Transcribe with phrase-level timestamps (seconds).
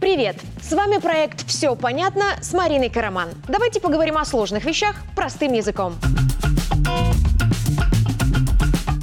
[0.00, 0.36] Привет!
[0.62, 3.30] С вами проект «Все понятно» с Мариной Караман.
[3.48, 5.94] Давайте поговорим о сложных вещах простым языком.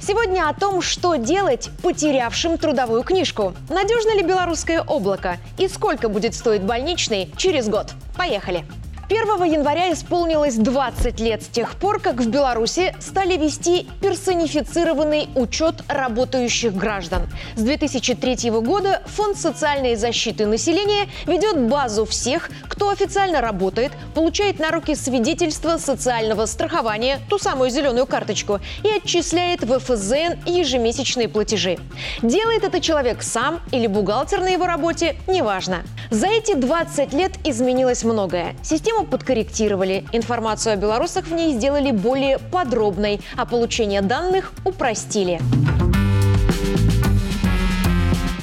[0.00, 3.54] Сегодня о том, что делать потерявшим трудовую книжку.
[3.68, 5.38] Надежно ли белорусское облако?
[5.58, 7.92] И сколько будет стоить больничный через год?
[8.16, 8.64] Поехали!
[9.08, 15.76] 1 января исполнилось 20 лет с тех пор, как в Беларуси стали вести персонифицированный учет
[15.86, 17.28] работающих граждан.
[17.54, 24.72] С 2003 года Фонд социальной защиты населения ведет базу всех, кто официально работает, получает на
[24.72, 31.78] руки свидетельство социального страхования, ту самую зеленую карточку, и отчисляет в ФЗН ежемесячные платежи.
[32.22, 35.84] Делает это человек сам или бухгалтер на его работе, неважно.
[36.10, 38.56] За эти 20 лет изменилось многое.
[38.62, 45.38] Система Систему подкорректировали, информацию о белорусах в ней сделали более подробной, а получение данных упростили.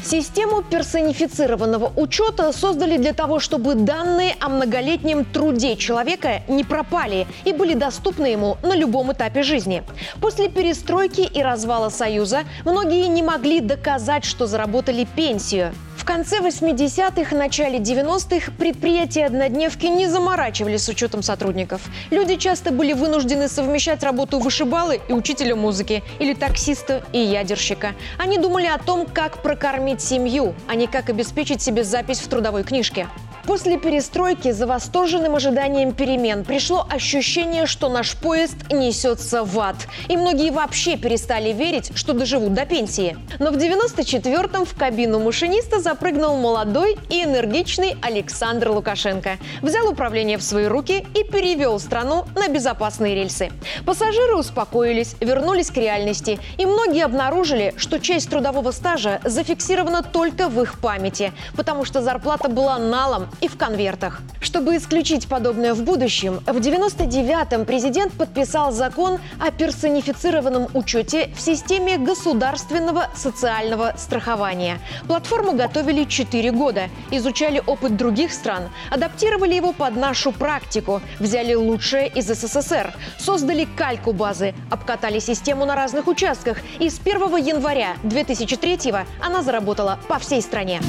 [0.04, 7.52] Систему персонифицированного учета создали для того, чтобы данные о многолетнем труде человека не пропали и
[7.52, 9.82] были доступны ему на любом этапе жизни.
[10.22, 15.74] После перестройки и развала Союза многие не могли доказать, что заработали пенсию.
[16.04, 21.82] В конце 80-х, начале 90-х предприятия однодневки не заморачивались с учетом сотрудников.
[22.12, 27.96] Люди часто были вынуждены совмещать работу вышибалы и учителя музыки, или таксиста и ядерщика.
[28.18, 32.66] Они думали о том, как прокормить семью, а не как обеспечить себе запись в трудовой
[32.66, 33.08] книжке.
[33.46, 39.76] После перестройки за восторженным ожиданием перемен пришло ощущение, что наш поезд несется в ад.
[40.08, 43.18] И многие вообще перестали верить, что доживут до пенсии.
[43.40, 49.38] Но в 94-м в кабину машиниста запрыгнул молодой и энергичный Александр Лукашенко.
[49.62, 53.52] Взял управление в свои руки и перевел страну на безопасные рельсы.
[53.86, 56.40] Пассажиры успокоились, вернулись к реальности.
[56.58, 62.48] И многие обнаружили, что часть трудового стажа зафиксирована только в их памяти, потому что зарплата
[62.48, 64.22] была налом и в конвертах.
[64.42, 71.98] Чтобы исключить подобное в будущем, в 99-м президент подписал закон о персонифицированном учете в системе
[71.98, 74.80] государственного социального страхования.
[75.08, 82.08] Платформу готовили 4 года, изучали опыт других стран, адаптировали его под нашу практику, взяли лучшее
[82.10, 88.94] из СССР, создали кальку базы, обкатали систему на разных участках и с 1 января 2003
[89.22, 90.82] она заработала по всей стране.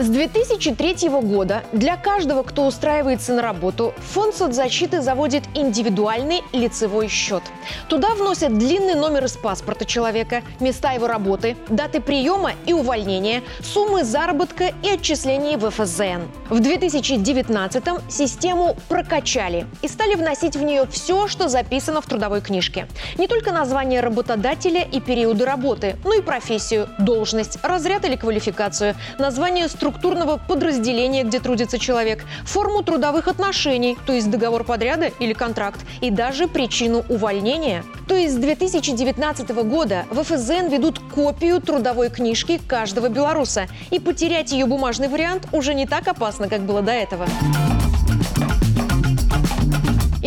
[0.00, 7.42] С 2003 года для каждого, кто устраивается на работу, Фонд соцзащиты заводит индивидуальный лицевой счет.
[7.88, 14.04] Туда вносят длинный номер из паспорта человека, места его работы, даты приема и увольнения, суммы
[14.04, 16.28] заработка и отчислений в ФСЗН.
[16.48, 22.86] В 2019-м систему прокачали и стали вносить в нее все, что записано в трудовой книжке.
[23.16, 29.66] Не только название работодателя и периоды работы, но и профессию, должность, разряд или квалификацию, название
[29.66, 35.80] структуры структурного подразделения, где трудится человек, форму трудовых отношений, то есть договор подряда или контракт,
[36.02, 37.84] и даже причину увольнения.
[38.06, 43.66] То есть с 2019 года в ФСЗН ведут копию трудовой книжки каждого белоруса.
[43.90, 47.26] И потерять ее бумажный вариант уже не так опасно, как было до этого.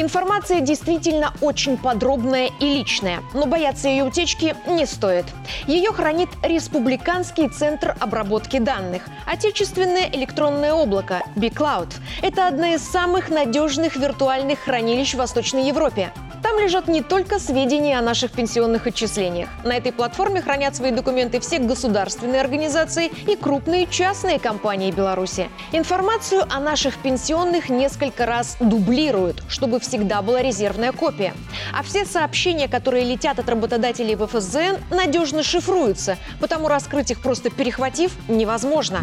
[0.01, 5.25] Информация действительно очень подробная и личная, но бояться ее утечки не стоит.
[5.67, 11.93] Ее хранит Республиканский центр обработки данных, отечественное электронное облако BigCloud.
[12.23, 16.11] Это одна из самых надежных виртуальных хранилищ в Восточной Европе.
[16.51, 19.47] Там лежат не только сведения о наших пенсионных отчислениях.
[19.63, 25.49] На этой платформе хранят свои документы все государственные организации и крупные частные компании Беларуси.
[25.71, 31.33] Информацию о наших пенсионных несколько раз дублируют, чтобы всегда была резервная копия.
[31.73, 37.49] А все сообщения, которые летят от работодателей в ФСЗН, надежно шифруются, потому раскрыть их просто
[37.49, 38.99] перехватив невозможно.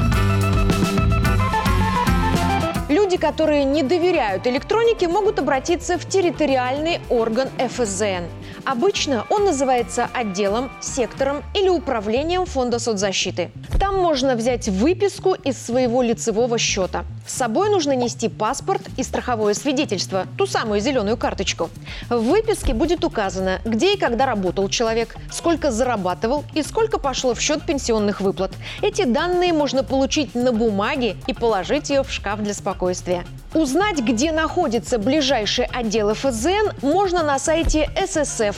[2.88, 8.24] Люди, которые не доверяют электронике, могут обратиться в территориальный орган ФСЗН.
[8.64, 13.50] Обычно он называется отделом, сектором или управлением Фонда соцзащиты.
[13.78, 17.04] Там можно взять выписку из своего лицевого счета.
[17.28, 21.68] С собой нужно нести паспорт и страховое свидетельство, ту самую зеленую карточку.
[22.08, 27.40] В выписке будет указано, где и когда работал человек, сколько зарабатывал и сколько пошло в
[27.40, 28.52] счет пенсионных выплат.
[28.80, 33.26] Эти данные можно получить на бумаге и положить ее в шкаф для спокойствия.
[33.54, 38.50] Узнать, где находится ближайший отдел ФСЗН, можно на сайте ssf.gov.by.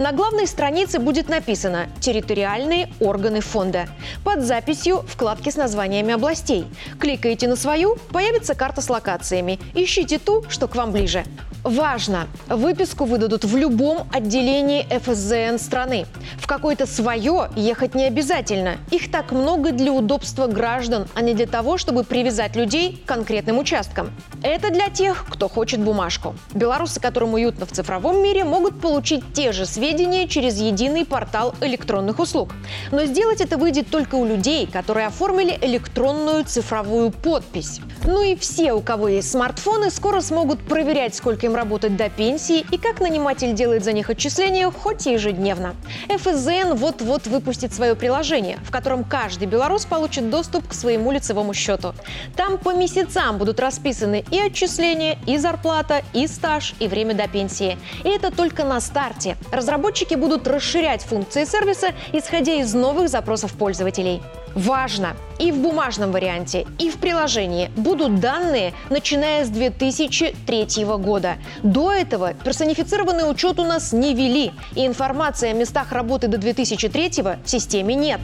[0.00, 3.86] На главной странице будет написано «Территориальные органы фонда»
[4.24, 6.66] под записью вкладки с названиями областей.
[6.98, 9.60] Кликаете на свою, появится карта с локациями.
[9.74, 11.24] Ищите ту, что к вам ближе.
[11.62, 12.26] Важно!
[12.48, 16.06] Выписку выдадут в любом отделении ФСЗН страны.
[16.38, 18.76] В какое-то свое ехать не обязательно.
[18.90, 23.58] Их так много для удобства граждан, а не для того, чтобы привязать людей к конкретным
[23.58, 24.10] участкам.
[24.42, 26.34] Это для тех, кто хочет бумажку.
[26.54, 32.20] Белорусы, которым уютно в цифровом мире, могут получить те же сведения через единый портал электронных
[32.20, 32.54] услуг.
[32.90, 37.80] Но сделать это выйдет только у людей, которые оформили электронную цифровую подпись.
[38.04, 42.64] Ну и все, у кого есть смартфоны, скоро смогут проверять, сколько им работать до пенсии
[42.70, 45.74] и как наниматель делает за них отчисления хоть и ежедневно.
[46.08, 51.94] ФСЗН вот-вот выпустит свое приложение, в котором каждый белорус получит доступ к своему лицевому счету.
[52.36, 57.76] Там по месяцам будут расписаны и отчисления, и зарплата, и стаж, и время до пенсии.
[58.04, 59.36] И это только на старте.
[59.52, 64.22] Разработчики будут расширять функции сервиса, исходя из новых запросов пользователей.
[64.54, 65.16] Важно!
[65.38, 71.36] И в бумажном варианте, и в приложении будут данные, начиная с 2003 года.
[71.62, 77.22] До этого персонифицированный учет у нас не вели, и информации о местах работы до 2003
[77.22, 78.20] в системе нет.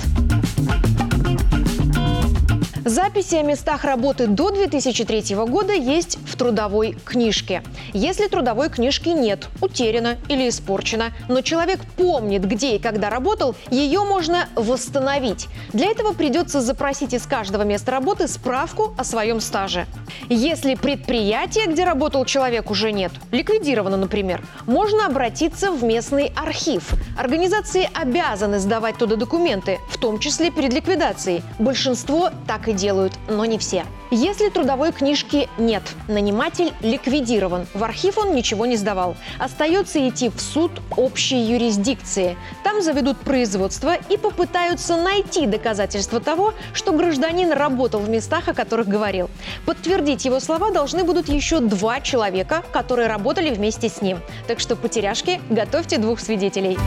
[2.87, 7.65] Записи о местах работы до 2003 года есть в трудовой книжке.
[7.93, 14.05] Если трудовой книжки нет, утеряна или испорчена, но человек помнит, где и когда работал, ее
[14.05, 15.49] можно восстановить.
[15.73, 19.87] Для этого придется запросить из каждого места работы справку о своем стаже.
[20.29, 26.93] Если предприятие, где работал человек, уже нет, ликвидировано, например, можно обратиться в местный архив.
[27.19, 31.43] Организации обязаны сдавать туда документы, в том числе перед ликвидацией.
[31.59, 33.85] Большинство так и делают, но не все.
[34.11, 37.67] Если трудовой книжки нет, наниматель ликвидирован.
[37.75, 39.17] В архив он ничего не сдавал.
[39.39, 42.37] Остается идти в суд общей юрисдикции.
[42.63, 48.87] Там заведут производство и попытаются найти доказательства того, что гражданин работал в местах, о которых
[48.87, 49.29] говорил.
[49.65, 54.19] Подтвердить его слова должны будут еще два человека, которые работали вместе с ним.
[54.47, 56.79] Так что, потеряшки, готовьте двух свидетелей.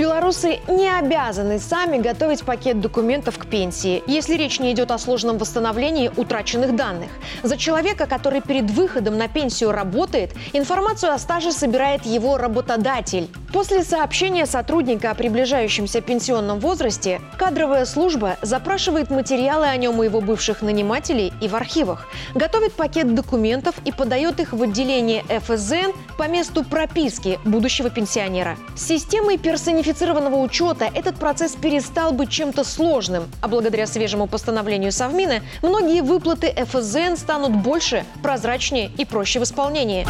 [0.00, 5.36] Белорусы не обязаны сами готовить пакет документов к пенсии, если речь не идет о сложном
[5.36, 7.10] восстановлении утраченных данных.
[7.42, 13.28] За человека, который перед выходом на пенсию работает, информацию о стаже собирает его работодатель.
[13.52, 20.22] После сообщения сотрудника о приближающемся пенсионном возрасте, кадровая служба запрашивает материалы о нем и его
[20.22, 26.26] бывших нанимателей и в архивах, готовит пакет документов и подает их в отделение ФСЗН по
[26.26, 28.56] месту прописки будущего пенсионера.
[28.76, 35.40] Системой персонификации унифицированного учета этот процесс перестал быть чем-то сложным, а благодаря свежему постановлению Совмина
[35.62, 40.06] многие выплаты ФСЗН станут больше, прозрачнее и проще в исполнении.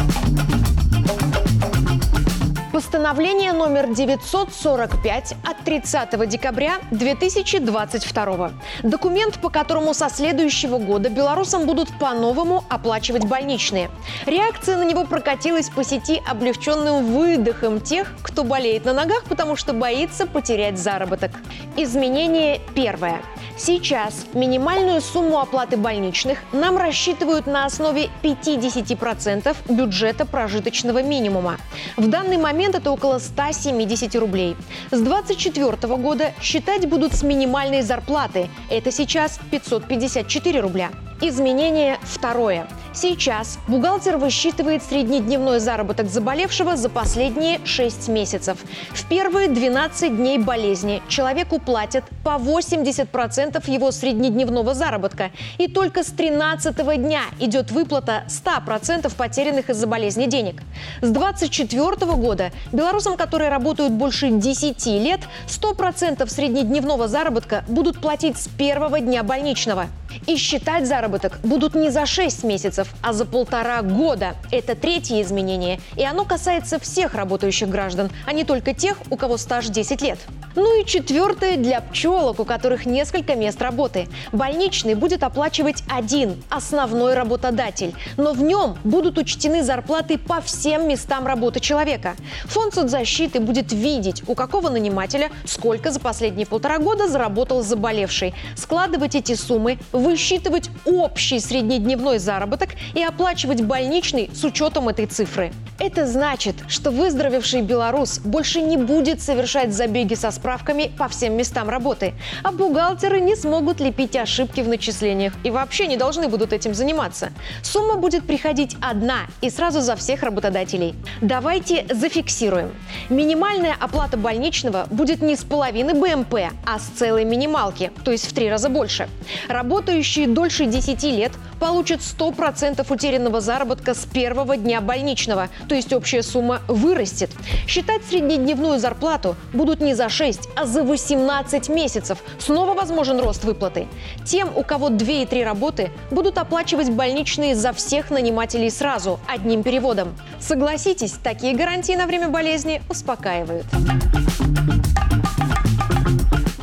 [2.81, 8.51] Постановление номер 945 от 30 декабря 2022.
[8.81, 13.91] Документ, по которому со следующего года белорусам будут по-новому оплачивать больничные.
[14.25, 19.73] Реакция на него прокатилась по сети облегченным выдохом тех, кто болеет на ногах, потому что
[19.73, 21.29] боится потерять заработок.
[21.77, 23.21] Изменение первое.
[23.57, 31.57] Сейчас минимальную сумму оплаты больничных нам рассчитывают на основе 50% бюджета прожиточного минимума.
[31.95, 34.55] В данный момент это около 170 рублей.
[34.91, 38.49] С 2024 года считать будут с минимальной зарплаты.
[38.69, 40.91] Это сейчас 554 рубля.
[41.21, 42.67] Изменение второе.
[42.93, 48.57] Сейчас бухгалтер высчитывает среднедневной заработок заболевшего за последние 6 месяцев.
[48.89, 55.31] В первые 12 дней болезни человеку платят по 80% его среднедневного заработка.
[55.57, 60.61] И только с 13 дня идет выплата 100% потерянных из-за болезни денег.
[61.01, 68.49] С 24 года белорусам, которые работают больше 10 лет, 100% среднедневного заработка будут платить с
[68.49, 69.87] первого дня больничного.
[70.27, 74.35] И считать заработок будут не за 6 месяцев, а за полтора года.
[74.51, 79.37] Это третье изменение, и оно касается всех работающих граждан, а не только тех, у кого
[79.37, 80.19] стаж 10 лет.
[80.55, 84.09] Ну и четвертое для пчелок, у которых несколько мест работы.
[84.33, 87.93] Больничный будет оплачивать один, основной работодатель.
[88.17, 92.15] Но в нем будут учтены зарплаты по всем местам работы человека.
[92.45, 99.15] Фонд соцзащиты будет видеть, у какого нанимателя сколько за последние полтора года заработал заболевший, складывать
[99.15, 105.51] эти суммы, высчитывать общий среднедневной заработок и оплачивать больничный с учетом этой цифры.
[105.83, 111.69] Это значит, что выздоровевший белорус больше не будет совершать забеги со справками по всем местам
[111.69, 116.75] работы, а бухгалтеры не смогут лепить ошибки в начислениях и вообще не должны будут этим
[116.75, 117.31] заниматься.
[117.63, 120.93] Сумма будет приходить одна и сразу за всех работодателей.
[121.19, 122.71] Давайте зафиксируем.
[123.09, 128.33] Минимальная оплата больничного будет не с половины БМП, а с целой минималки, то есть в
[128.33, 129.09] три раза больше.
[129.49, 135.93] Работа работающие дольше 10 лет получат 100% утерянного заработка с первого дня больничного, то есть
[135.93, 137.29] общая сумма вырастет.
[137.65, 142.17] Считать среднедневную зарплату будут не за 6, а за 18 месяцев.
[142.39, 143.87] Снова возможен рост выплаты.
[144.25, 149.63] Тем, у кого 2 и 3 работы, будут оплачивать больничные за всех нанимателей сразу, одним
[149.63, 150.13] переводом.
[150.41, 153.65] Согласитесь, такие гарантии на время болезни успокаивают.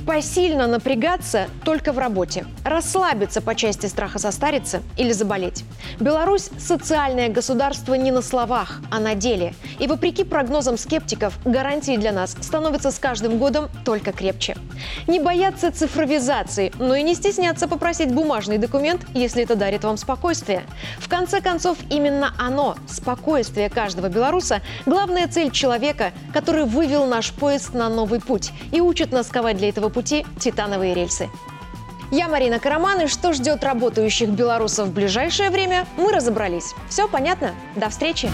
[0.08, 2.46] Посильно напрягаться только в работе.
[2.64, 5.66] Расслабиться по части страха состариться или заболеть.
[6.00, 9.52] Беларусь– социальное государство не на словах, а на деле.
[9.78, 14.56] И вопреки прогнозам скептиков, гарантии для нас становятся с каждым годом только крепче.
[15.06, 20.64] Не бояться цифровизации, но и не стесняться попросить бумажный документ, если это дарит вам спокойствие.
[20.99, 27.75] В конце концов, именно оно, спокойствие каждого белоруса, главная цель человека, который вывел наш поезд
[27.75, 31.28] на новый путь и учит нас ковать для этого пути титановые рельсы.
[32.11, 36.75] Я Марина Караман, и что ждет работающих белорусов в ближайшее время, мы разобрались.
[36.88, 37.54] Все понятно?
[37.76, 38.30] До встречи!